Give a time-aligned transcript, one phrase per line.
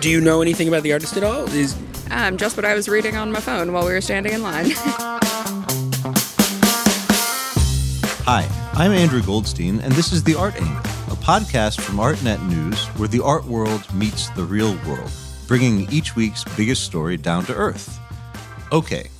[0.00, 1.44] Do you know anything about the artist at all?
[1.50, 1.76] Is
[2.10, 4.70] Um, just what I was reading on my phone while we were standing in line.
[8.24, 10.78] Hi, I'm Andrew Goldstein, and this is The Art Angle,
[11.12, 15.10] a podcast from ArtNet News where the art world meets the real world,
[15.46, 17.98] bringing each week's biggest story down to earth.
[18.72, 19.10] Okay,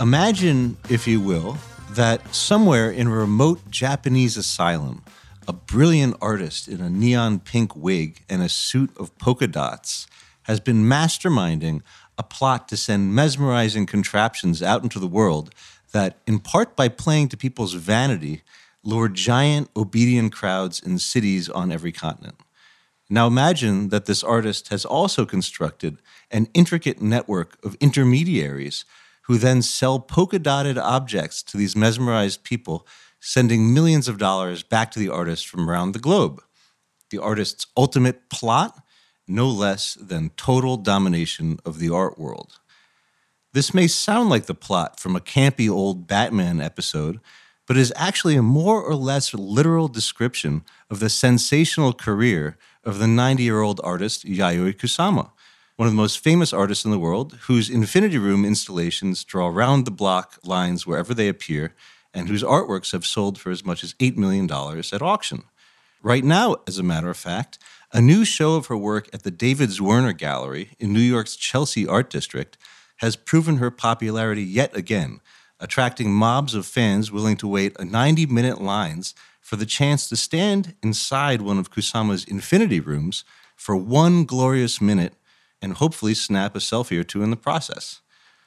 [0.00, 1.58] imagine, if you will,
[1.90, 5.02] that somewhere in a remote Japanese asylum,
[5.46, 10.06] a brilliant artist in a neon pink wig and a suit of polka dots
[10.42, 11.82] has been masterminding
[12.18, 15.54] a plot to send mesmerizing contraptions out into the world
[15.92, 18.42] that, in part by playing to people's vanity,
[18.82, 22.36] lure giant obedient crowds in cities on every continent.
[23.10, 25.98] Now imagine that this artist has also constructed
[26.30, 28.84] an intricate network of intermediaries
[29.28, 32.86] who then sell polka dotted objects to these mesmerized people,
[33.20, 36.42] sending millions of dollars back to the artist from around the globe.
[37.10, 38.82] The artist's ultimate plot?
[39.28, 42.58] No less than total domination of the art world.
[43.52, 47.20] This may sound like the plot from a campy old Batman episode,
[47.66, 53.06] but is actually a more or less literal description of the sensational career of the
[53.06, 55.32] 90 year old artist Yayoi Kusama,
[55.78, 59.84] one of the most famous artists in the world, whose Infinity Room installations draw round
[59.84, 61.72] the block lines wherever they appear,
[62.12, 65.44] and whose artworks have sold for as much as $8 million at auction.
[66.02, 67.60] Right now, as a matter of fact,
[67.92, 71.86] a new show of her work at the David Zwirner Gallery in New York's Chelsea
[71.86, 72.58] Art District
[72.96, 75.20] has proven her popularity yet again,
[75.60, 80.16] attracting mobs of fans willing to wait a 90 minute lines for the chance to
[80.16, 83.22] stand inside one of Kusama's infinity rooms
[83.54, 85.14] for one glorious minute
[85.60, 88.00] and hopefully snap a selfie or two in the process.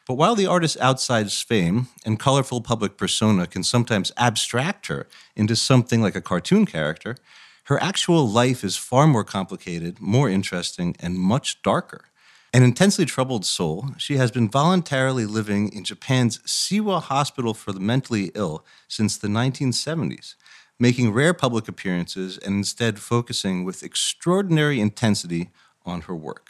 [0.07, 5.55] But while the artist's outside's fame and colorful public persona can sometimes abstract her into
[5.55, 7.17] something like a cartoon character,
[7.65, 12.05] her actual life is far more complicated, more interesting, and much darker.
[12.53, 17.79] An intensely troubled soul, she has been voluntarily living in Japan's Seiwa Hospital for the
[17.79, 20.35] Mentally Ill since the 1970s,
[20.77, 25.51] making rare public appearances and instead focusing with extraordinary intensity
[25.85, 26.49] on her work.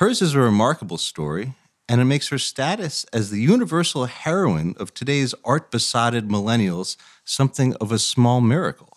[0.00, 1.52] Hers is a remarkable story,
[1.86, 7.74] and it makes her status as the universal heroine of today's art besotted millennials something
[7.82, 8.96] of a small miracle.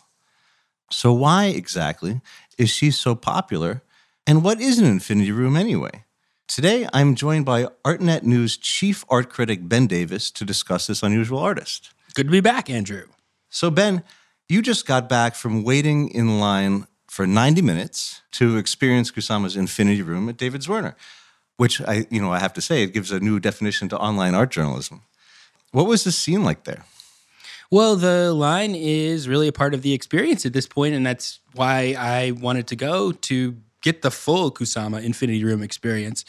[0.94, 2.22] So, why exactly
[2.58, 3.84] is she so popular?
[4.25, 6.06] And what is an infinity room anyway?
[6.47, 11.40] Today, I'm joined by ArtNet News chief art critic Ben Davis to discuss this unusual
[11.40, 11.90] artist.
[12.16, 13.08] good to be back, Andrew?
[13.50, 14.03] So, Ben,
[14.47, 20.01] you just got back from waiting in line for 90 minutes to experience Kusama's Infinity
[20.01, 20.96] Room at David Zwirner,
[21.57, 24.34] which I, you know, I have to say, it gives a new definition to online
[24.34, 25.03] art journalism.
[25.72, 26.85] What was the scene like there?
[27.69, 31.40] Well, the line is really a part of the experience at this point, and that's
[31.53, 36.25] why I wanted to go to get the full Kusama Infinity Room experience.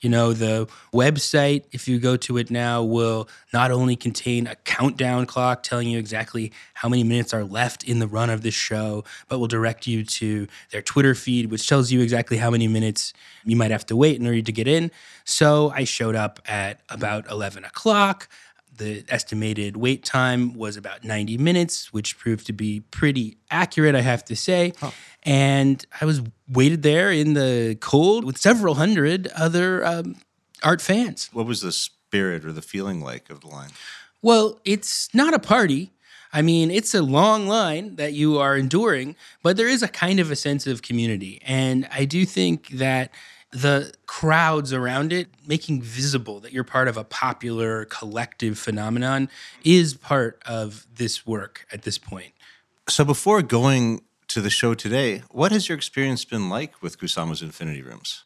[0.00, 4.54] You know, the website, if you go to it now, will not only contain a
[4.54, 8.54] countdown clock telling you exactly how many minutes are left in the run of this
[8.54, 12.68] show, but will direct you to their Twitter feed, which tells you exactly how many
[12.68, 13.12] minutes
[13.44, 14.92] you might have to wait in order to get in.
[15.24, 18.28] So I showed up at about 11 o'clock.
[18.78, 24.00] The estimated wait time was about 90 minutes, which proved to be pretty accurate, I
[24.00, 24.72] have to say.
[25.22, 30.16] And I was waited there in the cold with several hundred other um,
[30.62, 31.28] art fans.
[31.32, 33.70] What was the spirit or the feeling like of the line?
[34.22, 35.92] Well, it's not a party.
[36.32, 40.20] I mean, it's a long line that you are enduring, but there is a kind
[40.20, 41.40] of a sense of community.
[41.44, 43.10] And I do think that
[43.50, 49.28] the crowds around it, making visible that you're part of a popular collective phenomenon,
[49.64, 52.32] is part of this work at this point.
[52.88, 57.42] So, before going to the show today, what has your experience been like with Kusama's
[57.42, 58.24] Infinity Rooms?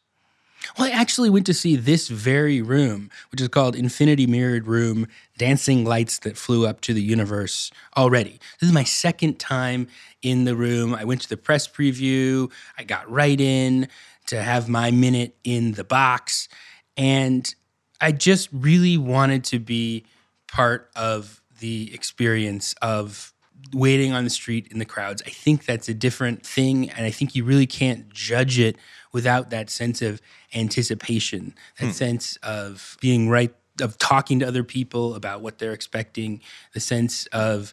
[0.79, 5.09] Well, I actually went to see this very room, which is called Infinity Mirrored Room
[5.37, 8.39] Dancing Lights That Flew Up to the Universe already.
[8.61, 9.89] This is my second time
[10.23, 10.95] in the room.
[10.95, 13.89] I went to the press preview, I got right in
[14.27, 16.49] to have my minute in the box.
[16.97, 17.53] And
[18.01, 20.05] I just really wanted to be
[20.49, 23.33] part of the experience of
[23.73, 25.23] waiting on the street in the crowds.
[25.27, 26.91] I think that's a different thing.
[26.91, 28.77] And I think you really can't judge it
[29.13, 30.21] without that sense of
[30.55, 31.93] anticipation, that hmm.
[31.93, 36.41] sense of being right, of talking to other people about what they're expecting,
[36.75, 37.73] the sense of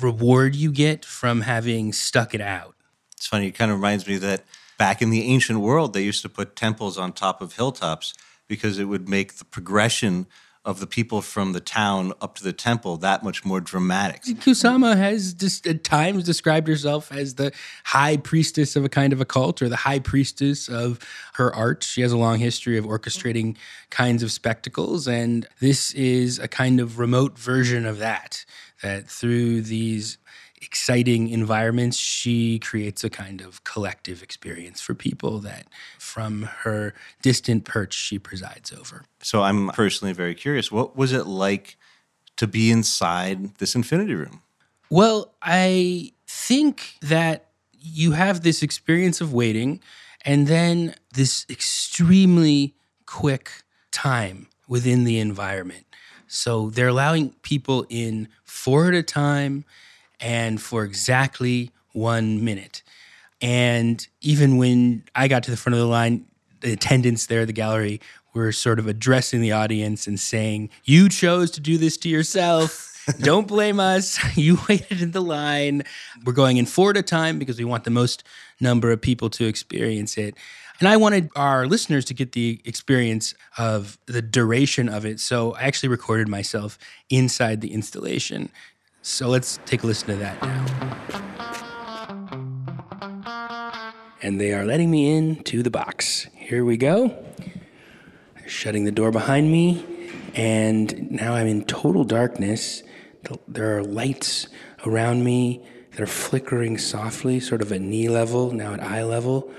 [0.00, 2.74] reward you get from having stuck it out.
[3.16, 4.42] It's funny, it kind of reminds me that
[4.82, 8.14] back in the ancient world, they used to put temples on top of hilltops
[8.48, 10.26] because it would make the progression
[10.64, 14.22] of the people from the town up to the temple that much more dramatic.
[14.22, 17.52] Kusama has just at times described herself as the
[17.84, 20.98] high priestess of a kind of a cult or the high priestess of
[21.34, 21.84] her art.
[21.84, 23.56] She has a long history of orchestrating
[23.90, 28.44] kinds of spectacles, and this is a kind of remote version of that.
[28.82, 30.18] That through these
[30.62, 35.66] exciting environments, she creates a kind of collective experience for people that
[35.98, 39.04] from her distant perch she presides over.
[39.20, 40.70] So I'm personally very curious.
[40.70, 41.76] What was it like
[42.36, 44.42] to be inside this infinity room?
[44.88, 47.46] Well, I think that
[47.80, 49.80] you have this experience of waiting
[50.24, 52.74] and then this extremely
[53.06, 53.50] quick
[53.90, 55.86] time within the environment.
[56.28, 59.64] So they're allowing people in four at a time
[60.22, 62.82] and for exactly one minute.
[63.42, 66.26] And even when I got to the front of the line,
[66.60, 68.00] the attendants there at the gallery
[68.34, 72.88] were sort of addressing the audience and saying, You chose to do this to yourself.
[73.20, 74.18] Don't blame us.
[74.36, 75.82] You waited in the line.
[76.24, 78.22] We're going in four at a time because we want the most
[78.60, 80.36] number of people to experience it.
[80.78, 85.20] And I wanted our listeners to get the experience of the duration of it.
[85.20, 86.78] So I actually recorded myself
[87.10, 88.50] inside the installation
[89.02, 90.64] so let's take a listen to that now.
[94.22, 96.28] And they are letting me in to the box.
[96.34, 97.24] Here we go.
[98.46, 99.84] Shutting the door behind me,
[100.34, 102.84] and now I'm in total darkness.
[103.48, 104.46] There are lights
[104.86, 109.50] around me that are flickering softly, sort of at knee level, now at eye level.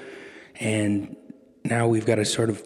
[0.59, 1.17] And
[1.65, 2.63] now we've got a sort of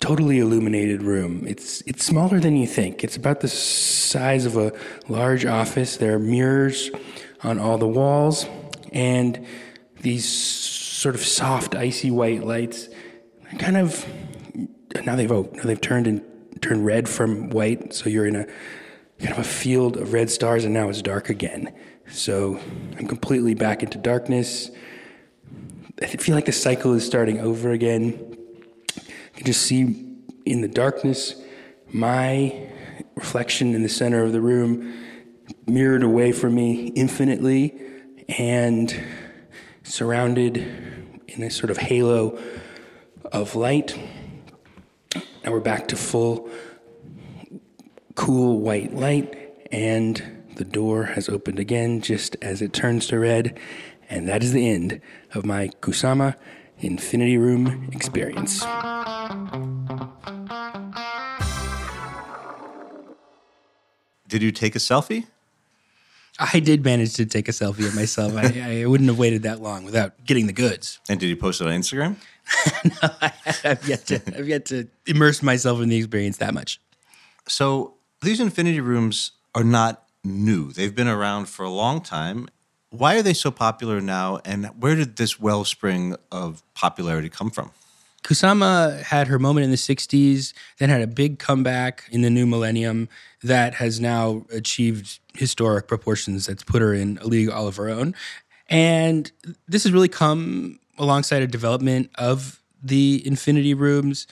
[0.00, 1.44] totally illuminated room.
[1.46, 3.02] It's it's smaller than you think.
[3.02, 4.72] It's about the size of a
[5.08, 5.96] large office.
[5.96, 6.90] There are mirrors
[7.42, 8.46] on all the walls,
[8.92, 9.44] and
[10.00, 12.88] these sort of soft, icy white lights.
[13.58, 14.06] Kind of
[15.04, 16.22] now they've oh, now they've turned and
[16.60, 17.92] turned red from white.
[17.94, 18.46] So you're in a
[19.18, 21.72] kind of a field of red stars, and now it's dark again.
[22.10, 22.60] So
[22.96, 24.70] I'm completely back into darkness.
[26.00, 28.27] I feel like the cycle is starting over again
[29.38, 30.04] can just see
[30.44, 31.40] in the darkness
[31.92, 32.68] my
[33.14, 34.92] reflection in the center of the room,
[35.66, 37.80] mirrored away from me infinitely,
[38.36, 39.00] and
[39.84, 40.56] surrounded
[41.28, 42.36] in a sort of halo
[43.26, 43.96] of light.
[45.44, 46.50] Now we're back to full,
[48.16, 49.36] cool white light,
[49.70, 53.58] and the door has opened again just as it turns to red.
[54.10, 55.00] And that is the end
[55.32, 56.34] of my Kusama
[56.80, 58.64] Infinity Room experience.
[64.28, 65.26] Did you take a selfie?
[66.38, 68.36] I did manage to take a selfie of myself.
[68.36, 71.00] I, I, wouldn't have waited that long without getting the goods.
[71.08, 72.16] And did you post it on Instagram?
[73.02, 73.32] no, I,
[73.62, 74.22] have yet to.
[74.36, 76.80] I've yet to immerse myself in the experience that much.
[77.48, 80.72] So these infinity rooms are not new.
[80.72, 82.48] They've been around for a long time,
[82.90, 87.70] why are they so popular now, and where did this wellspring of popularity come from?
[88.28, 92.44] Kusama had her moment in the 60s, then had a big comeback in the new
[92.44, 93.08] millennium
[93.42, 97.88] that has now achieved historic proportions that's put her in a league all of her
[97.88, 98.14] own.
[98.68, 99.32] And
[99.66, 104.26] this has really come alongside a development of the Infinity Rooms.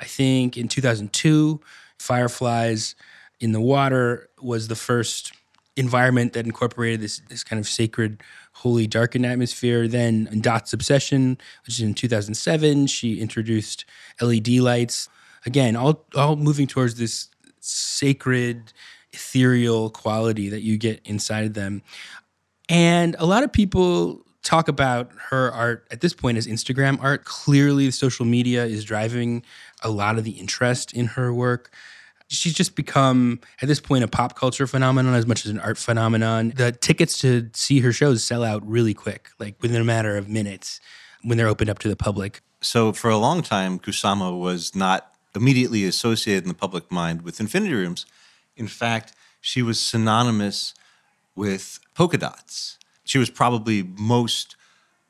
[0.00, 1.60] I think in 2002,
[1.98, 2.94] Fireflies
[3.38, 5.32] in the Water was the first
[5.76, 8.22] environment that incorporated this this kind of sacred,
[8.62, 9.88] holy, darkened atmosphere.
[9.88, 13.84] Then Dot's Obsession, which is in 2007, she introduced
[14.20, 15.08] LED lights.
[15.44, 17.28] Again, all all moving towards this
[17.58, 18.72] sacred,
[19.12, 21.82] ethereal quality that you get inside of them.
[22.68, 27.24] And a lot of people talk about her art at this point as Instagram art.
[27.24, 29.42] Clearly, social media is driving
[29.82, 31.72] a lot of the interest in her work
[32.32, 35.78] she's just become at this point a pop culture phenomenon as much as an art
[35.78, 36.52] phenomenon.
[36.56, 40.28] The tickets to see her shows sell out really quick, like within a matter of
[40.28, 40.80] minutes
[41.22, 42.40] when they're opened up to the public.
[42.60, 47.40] So for a long time, Kusama was not immediately associated in the public mind with
[47.40, 48.06] infinity rooms.
[48.56, 50.74] In fact, she was synonymous
[51.34, 52.78] with polka dots.
[53.04, 54.56] She was probably most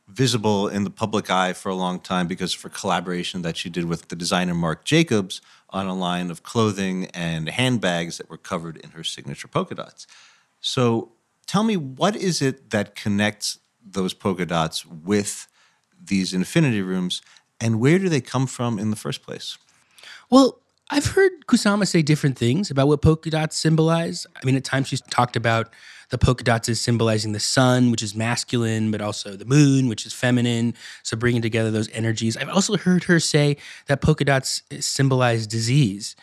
[0.09, 3.71] visible in the public eye for a long time because of her collaboration that she
[3.71, 5.41] did with the designer Marc Jacobs
[5.73, 10.07] on a line of clothing and handbags that were covered in her signature polka dots.
[10.61, 11.13] So
[11.47, 15.49] tell me, what is it that connects those polka dots with
[16.05, 17.23] these infinity rooms,
[17.61, 19.57] and where do they come from in the first place?
[20.31, 20.59] Well,
[20.91, 24.27] I've heard Kusama say different things about what polka dots symbolize.
[24.37, 25.73] I mean, at times she's talked about
[26.13, 30.05] the polka dots is symbolizing the sun, which is masculine, but also the moon, which
[30.05, 30.75] is feminine.
[31.03, 32.37] So bringing together those energies.
[32.37, 36.15] I've also heard her say that polka dots eh, symbolize disease.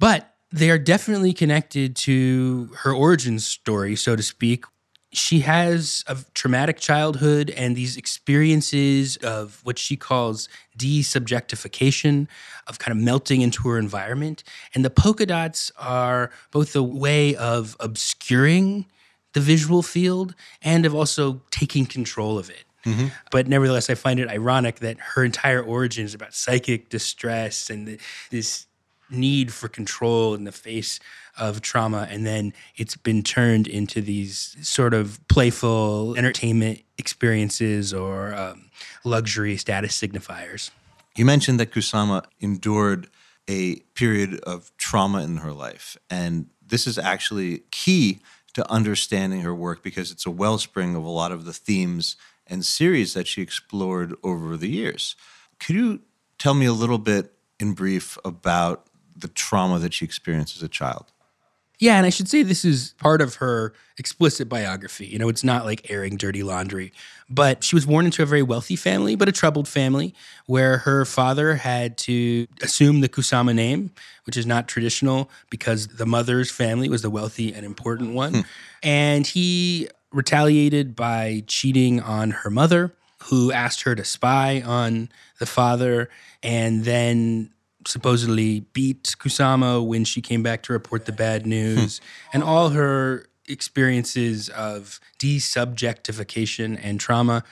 [0.00, 4.64] But they are definitely connected to her origin story, so to speak.
[5.12, 12.26] She has a traumatic childhood and these experiences of what she calls desubjectification,
[12.66, 14.44] of kind of melting into her environment.
[14.74, 18.86] And the polka dots are both a way of obscuring
[19.36, 22.64] the visual field and of also taking control of it.
[22.86, 23.08] Mm-hmm.
[23.30, 27.86] But nevertheless, I find it ironic that her entire origin is about psychic distress and
[27.86, 28.00] the,
[28.30, 28.66] this
[29.10, 31.00] need for control in the face
[31.36, 32.08] of trauma.
[32.10, 38.70] And then it's been turned into these sort of playful entertainment experiences or um,
[39.04, 40.70] luxury status signifiers.
[41.14, 43.10] You mentioned that Kusama endured
[43.46, 45.98] a period of trauma in her life.
[46.08, 48.20] And this is actually key
[48.56, 52.64] to understanding her work because it's a wellspring of a lot of the themes and
[52.64, 55.14] series that she explored over the years.
[55.60, 56.00] Could you
[56.38, 60.70] tell me a little bit in brief about the trauma that she experienced as a
[60.70, 61.12] child?
[61.78, 65.06] Yeah, and I should say this is part of her explicit biography.
[65.06, 66.92] You know, it's not like airing dirty laundry.
[67.28, 70.14] But she was born into a very wealthy family, but a troubled family,
[70.46, 73.90] where her father had to assume the Kusama name,
[74.24, 78.32] which is not traditional because the mother's family was the wealthy and important one.
[78.32, 78.40] Hmm.
[78.82, 85.46] And he retaliated by cheating on her mother, who asked her to spy on the
[85.46, 86.08] father,
[86.42, 87.50] and then
[87.86, 91.50] supposedly beat Kusama when she came back to report the bad hmm.
[91.50, 92.00] news,
[92.32, 97.44] and all her experiences of desubjectification and trauma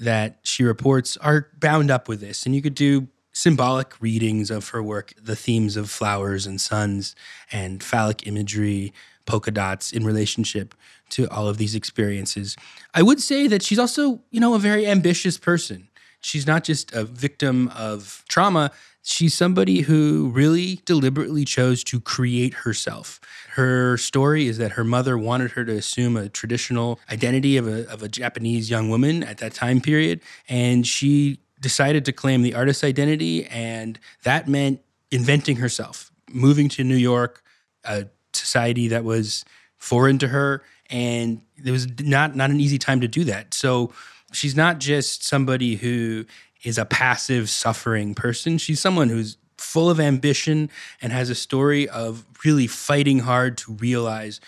[0.00, 2.46] that she reports are bound up with this.
[2.46, 7.14] And you could do symbolic readings of her work, the themes of flowers and suns
[7.50, 8.92] and phallic imagery,
[9.26, 10.74] polka dots in relationship
[11.10, 12.56] to all of these experiences.
[12.94, 15.88] I would say that she's also, you know, a very ambitious person.
[16.22, 18.70] She's not just a victim of trauma,
[19.02, 23.20] she's somebody who really deliberately chose to create herself.
[23.50, 27.86] Her story is that her mother wanted her to assume a traditional identity of a,
[27.90, 32.54] of a Japanese young woman at that time period, and she decided to claim the
[32.54, 37.42] artist identity, and that meant inventing herself, moving to New York,
[37.84, 39.44] a society that was
[39.76, 43.54] foreign to her, and it was not not an easy time to do that.
[43.54, 43.92] So
[44.32, 46.24] she's not just somebody who
[46.64, 48.58] is a passive suffering person.
[48.58, 50.70] She's someone who's full of ambition
[51.00, 54.40] and has a story of really fighting hard to realize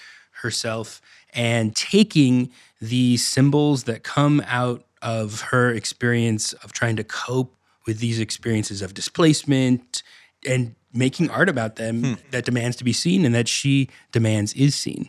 [0.42, 1.00] herself
[1.32, 2.50] and taking
[2.80, 8.82] the symbols that come out of her experience of trying to cope with these experiences
[8.82, 10.02] of displacement
[10.46, 12.12] and making art about them hmm.
[12.30, 15.08] that demands to be seen and that she demands is seen.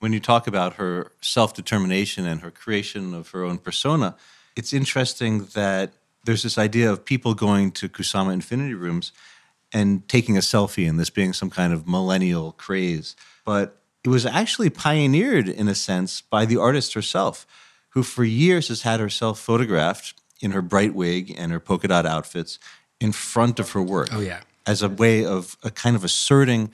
[0.00, 4.16] When you talk about her self determination and her creation of her own persona,
[4.56, 5.92] it's interesting that
[6.24, 9.12] there's this idea of people going to Kusama Infinity Rooms
[9.72, 13.14] and taking a selfie and this being some kind of millennial craze.
[13.44, 17.46] But it was actually pioneered in a sense by the artist herself,
[17.90, 22.06] who for years has had herself photographed in her bright wig and her polka dot
[22.06, 22.58] outfits
[23.00, 24.08] in front of her work.
[24.12, 24.40] Oh, yeah.
[24.66, 26.70] As a way of a kind of asserting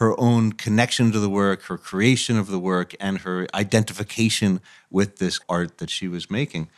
[0.00, 5.18] her own connection to the work, her creation of the work, and her identification with
[5.18, 6.70] this art that she was making.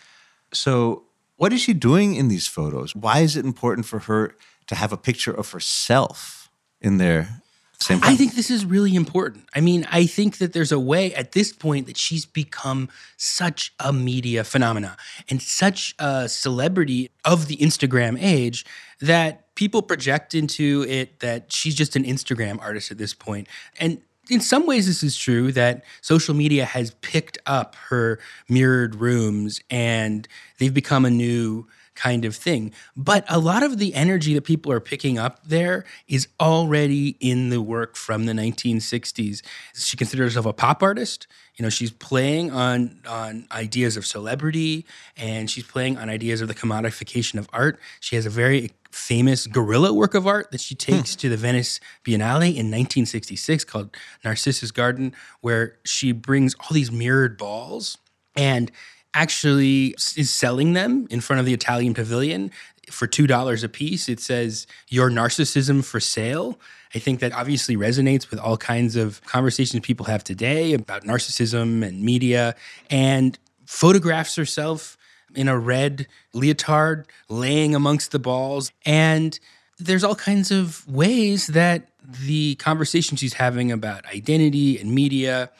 [0.52, 1.04] So
[1.36, 2.96] what is she doing in these photos?
[2.96, 4.34] Why is it important for her
[4.66, 6.50] to have a picture of herself
[6.80, 7.42] in there?
[7.78, 9.44] Same I think this is really important.
[9.54, 13.72] I mean, I think that there's a way at this point that she's become such
[13.78, 14.96] a media phenomena
[15.28, 18.64] and such a celebrity of the Instagram age
[19.00, 23.48] that people project into it that she's just an Instagram artist at this point.
[23.78, 28.18] And in some ways, this is true that social media has picked up her
[28.48, 30.26] mirrored rooms and
[30.58, 32.72] they've become a new kind of thing.
[32.96, 37.50] But a lot of the energy that people are picking up there is already in
[37.50, 39.42] the work from the 1960s.
[39.74, 41.26] She considers herself a pop artist.
[41.56, 46.48] You know, she's playing on on ideas of celebrity and she's playing on ideas of
[46.48, 47.78] the commodification of art.
[48.00, 51.18] She has a very famous guerrilla work of art that she takes hmm.
[51.20, 53.94] to the Venice Biennale in 1966 called
[54.24, 57.98] Narcissus Garden, where she brings all these mirrored balls
[58.36, 58.70] and
[59.14, 62.50] actually is selling them in front of the Italian pavilion
[62.90, 64.08] for $2 a piece.
[64.08, 66.58] It says, Your narcissism for sale.
[66.94, 71.86] I think that obviously resonates with all kinds of conversations people have today about narcissism
[71.86, 72.54] and media
[72.90, 74.98] and photographs herself
[75.34, 78.72] in a red leotard laying amongst the balls.
[78.84, 79.38] And
[79.78, 85.50] there's all kinds of ways that the conversation she's having about identity and media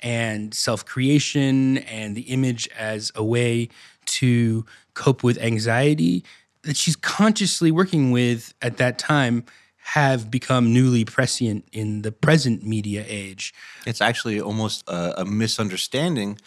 [0.00, 3.68] and self creation and the image as a way
[4.06, 6.24] to cope with anxiety
[6.62, 9.44] that she's consciously working with at that time
[9.78, 13.54] have become newly prescient in the present media age.
[13.86, 16.40] It's actually almost a, a misunderstanding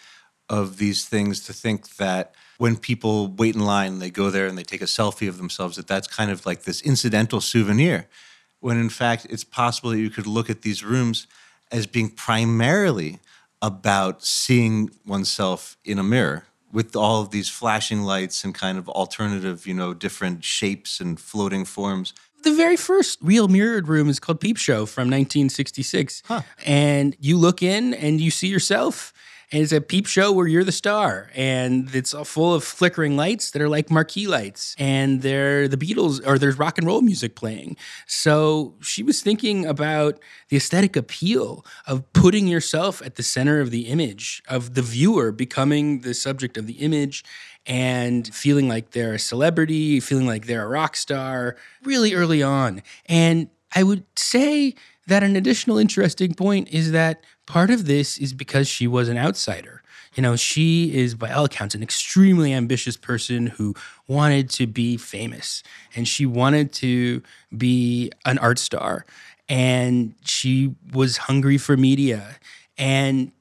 [0.50, 4.58] of these things to think that when people wait in line, they go there and
[4.58, 8.08] they take a selfie of themselves, that that's kind of like this incidental souvenir.
[8.58, 11.26] When in fact, it's possible that you could look at these rooms
[11.72, 13.20] as being primarily
[13.62, 18.88] about seeing oneself in a mirror with all of these flashing lights and kind of
[18.88, 22.14] alternative, you know, different shapes and floating forms.
[22.42, 26.22] The very first real mirrored room is called Peep Show from 1966.
[26.26, 26.42] Huh.
[26.64, 29.12] And you look in and you see yourself
[29.52, 31.30] and it's a peep show where you're the star.
[31.34, 34.76] And it's full of flickering lights that are like marquee lights.
[34.78, 37.76] And they're the beatles or there's rock and roll music playing.
[38.06, 43.70] So she was thinking about the aesthetic appeal of putting yourself at the center of
[43.70, 47.24] the image of the viewer becoming the subject of the image
[47.66, 52.82] and feeling like they're a celebrity feeling like they're a rock star really early on.
[53.06, 54.74] And i would say
[55.10, 59.18] that an additional interesting point is that part of this is because she was an
[59.18, 59.82] outsider.
[60.14, 63.74] You know, she is, by all accounts, an extremely ambitious person who
[64.06, 65.62] wanted to be famous
[65.94, 67.22] and she wanted to
[67.56, 69.04] be an art star.
[69.48, 72.36] And she was hungry for media.
[72.78, 73.32] And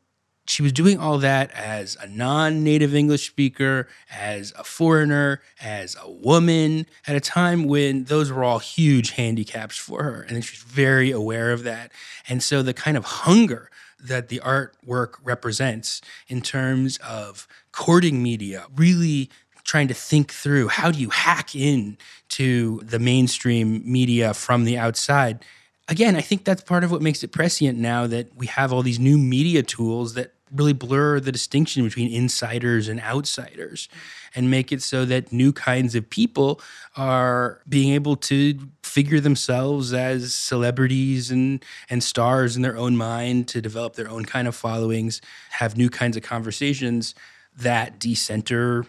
[0.49, 5.95] she was doing all that as a non native English speaker, as a foreigner, as
[6.01, 10.21] a woman, at a time when those were all huge handicaps for her.
[10.23, 11.91] And she's very aware of that.
[12.27, 18.65] And so the kind of hunger that the artwork represents in terms of courting media,
[18.75, 19.29] really
[19.63, 21.95] trying to think through how do you hack in
[22.29, 25.45] to the mainstream media from the outside.
[25.87, 28.81] Again, I think that's part of what makes it prescient now that we have all
[28.81, 33.89] these new media tools that really blur the distinction between insiders and outsiders
[34.35, 36.61] and make it so that new kinds of people
[36.95, 43.47] are being able to figure themselves as celebrities and and stars in their own mind
[43.47, 47.13] to develop their own kind of followings have new kinds of conversations
[47.55, 48.85] that decenter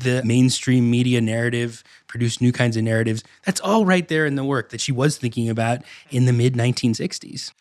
[0.00, 3.24] the mainstream media narrative produce new kinds of narratives.
[3.44, 6.54] That's all right there in the work that she was thinking about in the mid
[6.54, 7.52] 1960s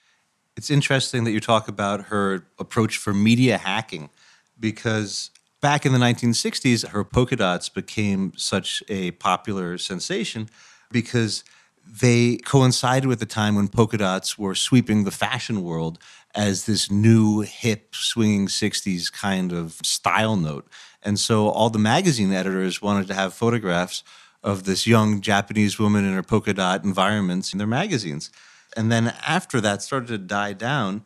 [0.57, 4.09] it's interesting that you talk about her approach for media hacking
[4.59, 5.29] because
[5.61, 10.49] back in the 1960s, her polka dots became such a popular sensation
[10.91, 11.43] because
[11.85, 15.99] they coincided with the time when polka dots were sweeping the fashion world
[16.33, 20.67] as this new, hip, swinging 60s kind of style note.
[21.03, 24.03] And so all the magazine editors wanted to have photographs
[24.43, 28.31] of this young Japanese woman in her polka dot environments in their magazines.
[28.75, 31.03] And then after that started to die down,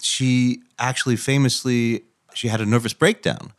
[0.00, 3.52] she actually famously she had a nervous breakdown.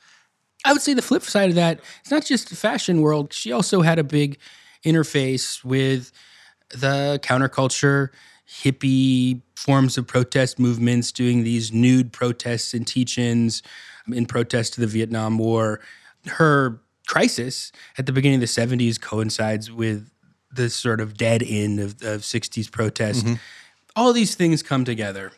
[0.63, 3.33] I would say the flip side of that, it's not just the fashion world.
[3.33, 4.37] She also had a big
[4.85, 6.11] interface with
[6.69, 8.09] the counterculture,
[8.47, 13.63] hippie forms of protest movements, doing these nude protests and teach-ins
[14.11, 15.79] in protest to the Vietnam War.
[16.27, 20.09] Her crisis at the beginning of the 70s coincides with
[20.53, 23.25] the sort of dead end of, of 60s protest.
[23.25, 23.35] Mm-hmm.
[23.95, 25.31] All these things come together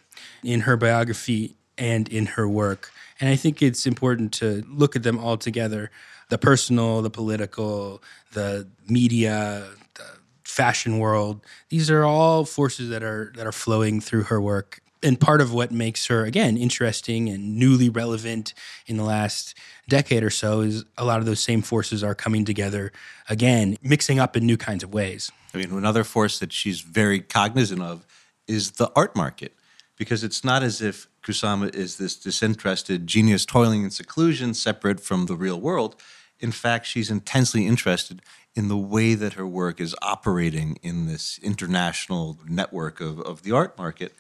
[0.44, 2.92] in her biography and in her work.
[3.20, 5.92] And I think it's important to look at them all together
[6.30, 10.06] the personal, the political, the media, the
[10.44, 11.42] fashion world.
[11.70, 15.54] These are all forces that are that are flowing through her work and part of
[15.54, 18.54] what makes her again interesting and newly relevant
[18.88, 19.56] in the last
[19.90, 22.92] decade or so is a lot of those same forces are coming together
[23.30, 25.32] again mixing up in new kinds of ways.
[25.54, 28.06] I mean another force that she's very cognizant of
[28.48, 29.54] is the art market
[29.98, 35.28] because it's not as if kusama is this disinterested genius toiling in seclusion separate from
[35.28, 35.96] the real world.
[36.40, 38.22] In fact she's intensely interested
[38.56, 43.52] in the way that her work is operating in this international network of, of the
[43.52, 44.14] art market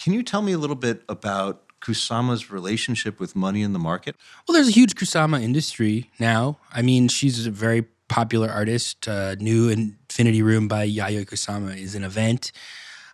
[0.00, 4.16] can you tell me a little bit about Kusama's relationship with money in the market?
[4.48, 6.58] Well, there's a huge Kusama industry now.
[6.72, 9.06] I mean, she's a very popular artist.
[9.06, 12.50] Uh, new Infinity Room by Yayoi Kusama is an event.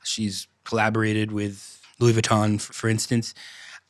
[0.04, 3.34] She's collaborated with Louis Vuitton, for instance.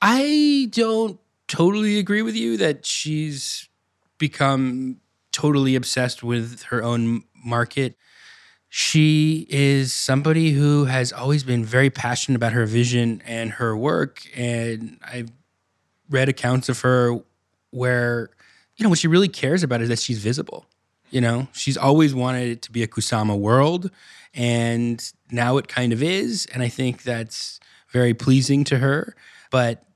[0.01, 3.69] I don't totally agree with you that she's
[4.17, 5.01] become
[5.33, 7.95] totally obsessed with her own market.
[8.79, 14.29] She is somebody who has always been very passionate about her vision and her work.
[14.37, 15.31] And I've
[16.11, 17.19] read accounts of her
[17.71, 18.29] where,
[18.77, 20.67] you know, what she really cares about is that she's visible.
[21.09, 23.91] You know, she's always wanted it to be a Kusama world.
[24.35, 26.47] And now it kind of is.
[26.53, 27.59] And I think that's
[27.89, 29.17] very pleasing to her.
[29.51, 29.87] But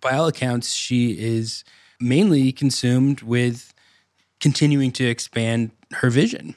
[0.00, 1.62] by all accounts, she is
[2.00, 3.72] mainly consumed with
[4.40, 6.56] continuing to expand her vision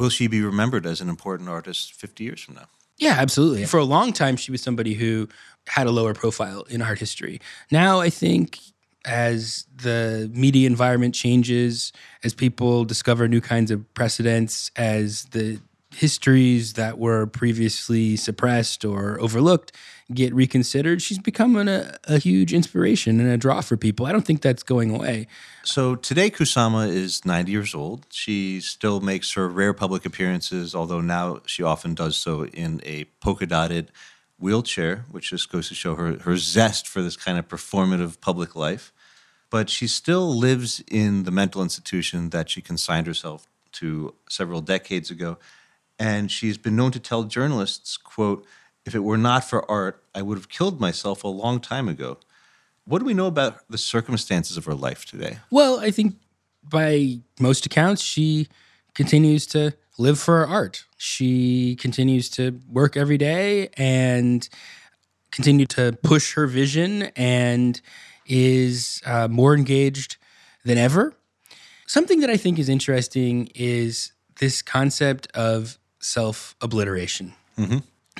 [0.00, 2.68] Will she be remembered as an important artist 50 years from now?
[2.96, 3.66] Yeah, absolutely.
[3.66, 5.28] For a long time, she was somebody who
[5.68, 7.38] had a lower profile in art history.
[7.70, 8.58] Now, I think
[9.04, 11.92] as the media environment changes,
[12.24, 15.60] as people discover new kinds of precedents, as the
[15.94, 19.70] histories that were previously suppressed or overlooked
[20.12, 24.06] get reconsidered, she's becoming a, a huge inspiration and a draw for people.
[24.06, 25.26] I don't think that's going away.
[25.62, 28.06] So today, Kusama is 90 years old.
[28.10, 33.04] She still makes her rare public appearances, although now she often does so in a
[33.20, 33.90] polka dotted
[34.38, 38.56] wheelchair, which just goes to show her, her zest for this kind of performative public
[38.56, 38.92] life.
[39.50, 45.10] But she still lives in the mental institution that she consigned herself to several decades
[45.10, 45.38] ago.
[45.98, 48.46] And she's been known to tell journalists, quote,
[48.84, 52.18] if it were not for art, I would have killed myself a long time ago.
[52.84, 55.38] What do we know about the circumstances of her life today?
[55.50, 56.16] Well, I think
[56.62, 58.48] by most accounts, she
[58.94, 60.84] continues to live for her art.
[60.96, 64.48] She continues to work every day and
[65.30, 67.80] continue to push her vision and
[68.26, 70.16] is uh, more engaged
[70.64, 71.14] than ever.
[71.86, 77.34] Something that I think is interesting is this concept of self obliteration.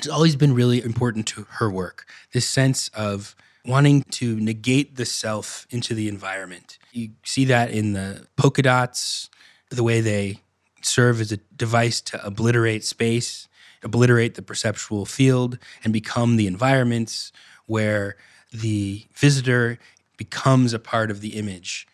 [0.01, 2.07] It's always been really important to her work.
[2.33, 6.79] This sense of wanting to negate the self into the environment.
[6.91, 9.29] You see that in the polka dots,
[9.69, 10.39] the way they
[10.81, 13.47] serve as a device to obliterate space,
[13.83, 17.31] obliterate the perceptual field, and become the environments
[17.67, 18.17] where
[18.51, 19.77] the visitor
[20.17, 21.87] becomes a part of the image.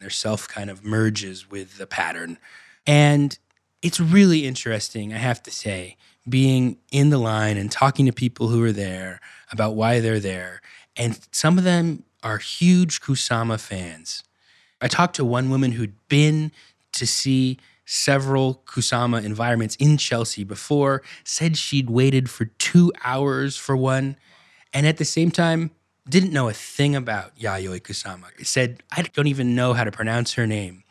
[0.00, 2.38] Their self kind of merges with the pattern.
[2.88, 3.38] And
[3.82, 5.96] it's really interesting, I have to say,
[6.28, 10.60] being in the line and talking to people who are there about why they're there.
[10.96, 14.22] And some of them are huge Kusama fans.
[14.80, 16.52] I talked to one woman who'd been
[16.92, 23.76] to see several Kusama environments in Chelsea before, said she'd waited for two hours for
[23.76, 24.16] one,
[24.72, 25.70] and at the same time,
[26.08, 28.24] didn't know a thing about Yayoi Kusama.
[28.44, 30.84] Said, I don't even know how to pronounce her name.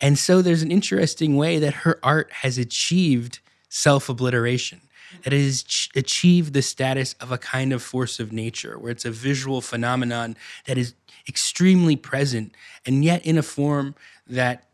[0.00, 4.80] And so there's an interesting way that her art has achieved self obliteration,
[5.22, 8.90] that it has ch- achieved the status of a kind of force of nature, where
[8.90, 10.94] it's a visual phenomenon that is
[11.28, 12.54] extremely present
[12.86, 13.94] and yet in a form
[14.26, 14.64] that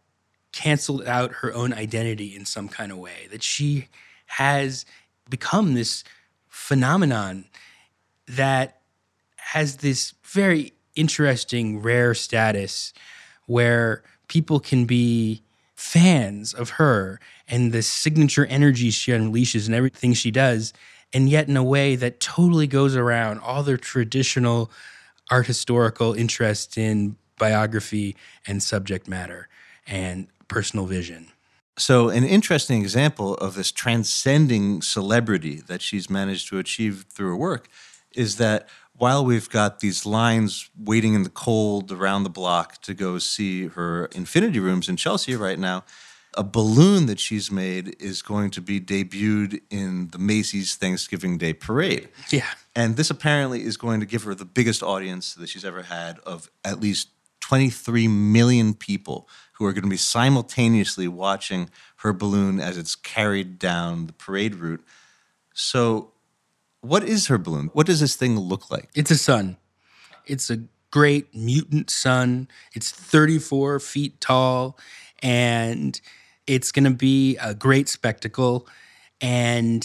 [0.52, 3.88] canceled out her own identity in some kind of way, that she
[4.26, 4.87] has
[5.28, 6.04] become this
[6.48, 7.44] phenomenon
[8.28, 8.80] that
[9.37, 12.92] has this very interesting, rare status
[13.46, 15.42] where people can be
[15.74, 20.72] fans of her and the signature energy she unleashes and everything she does,
[21.12, 24.70] and yet in a way that totally goes around all their traditional
[25.30, 29.48] art historical interest in biography and subject matter
[29.87, 31.28] and personal vision.
[31.76, 37.37] So, an interesting example of this transcending celebrity that she's managed to achieve through her
[37.37, 37.68] work
[38.14, 42.94] is that while we've got these lines waiting in the cold around the block to
[42.94, 45.83] go see her infinity rooms in Chelsea right now,
[46.37, 51.53] a balloon that she's made is going to be debuted in the Macy's Thanksgiving Day
[51.53, 52.09] Parade.
[52.31, 52.47] Yeah.
[52.75, 56.18] And this apparently is going to give her the biggest audience that she's ever had
[56.20, 57.09] of at least
[57.40, 63.59] 23 million people who are going to be simultaneously watching her balloon as it's carried
[63.59, 64.85] down the parade route.
[65.53, 66.12] So,
[66.81, 67.70] what is her balloon?
[67.73, 68.88] What does this thing look like?
[68.94, 69.57] It's a sun.
[70.27, 72.49] It's a great mutant sun.
[72.75, 74.79] It's 34 feet tall
[75.23, 76.01] and
[76.46, 78.68] it's going to be a great spectacle.
[79.20, 79.85] And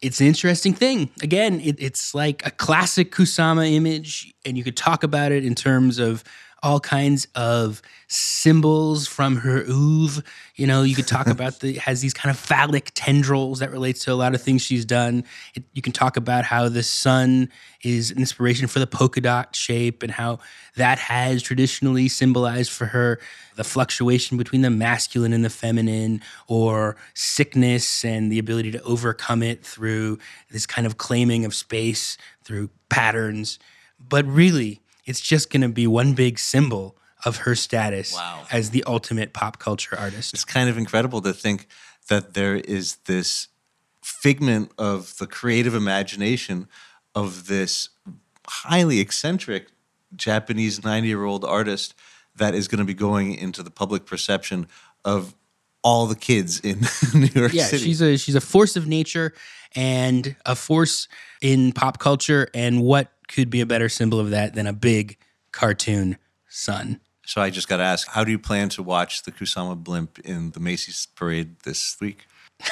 [0.00, 1.10] it's an interesting thing.
[1.22, 5.54] Again, it, it's like a classic Kusama image, and you could talk about it in
[5.54, 6.22] terms of
[6.62, 10.22] all kinds of symbols from her oeuvre.
[10.56, 14.04] You know, you could talk about the has these kind of phallic tendrils that relates
[14.04, 15.24] to a lot of things she's done.
[15.54, 17.50] It, you can talk about how the sun
[17.82, 20.40] is an inspiration for the polka dot shape and how
[20.76, 23.20] that has traditionally symbolized for her
[23.56, 29.42] the fluctuation between the masculine and the feminine or sickness and the ability to overcome
[29.42, 30.18] it through
[30.50, 33.58] this kind of claiming of space through patterns.
[33.98, 38.44] But really, it's just going to be one big symbol of her status Wow.
[38.52, 40.34] as the ultimate pop culture artist.
[40.34, 41.66] It's kind of incredible to think
[42.08, 43.48] that there is this
[44.02, 46.68] figment of the creative imagination
[47.14, 47.88] of this
[48.46, 49.68] highly eccentric
[50.14, 51.94] Japanese 90 year old artist
[52.36, 54.68] that is going to be going into the public perception
[55.04, 55.34] of
[55.82, 56.80] all the kids in
[57.14, 57.82] New York Yeah, City.
[57.82, 59.34] Yeah, she's a she's a force of nature
[59.74, 61.08] and a force
[61.42, 62.48] in pop culture.
[62.54, 65.16] And what could be a better symbol of that than a big
[65.52, 67.00] cartoon sun?
[67.28, 70.18] so I just got to ask, how do you plan to watch the Kusama blimp
[70.20, 72.24] in the Macy's parade this week?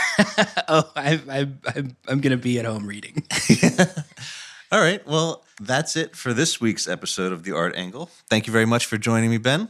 [0.66, 3.22] oh, I, I, I'm, I'm going to be at home reading.
[4.72, 5.06] All right.
[5.06, 8.08] Well, that's it for this week's episode of The Art Angle.
[8.30, 9.68] Thank you very much for joining me, Ben.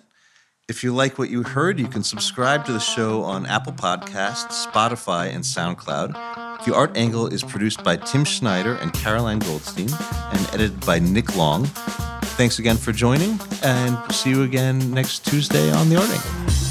[0.69, 4.67] If you like what you heard, you can subscribe to the show on Apple Podcasts,
[4.67, 6.65] Spotify, and SoundCloud.
[6.65, 11.37] The Art Angle is produced by Tim Schneider and Caroline Goldstein and edited by Nick
[11.37, 11.67] Long.
[12.35, 16.66] Thanks again for joining, and see you again next Tuesday on The Art Angle.